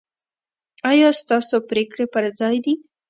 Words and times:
ایا 0.91 1.09
ستاسو 1.21 1.55
پریکړې 1.69 2.05
پر 2.13 2.23
ځای 2.39 2.55
دي؟ 2.65 2.73